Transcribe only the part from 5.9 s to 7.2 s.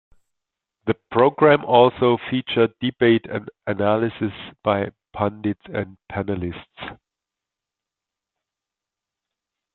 panelists.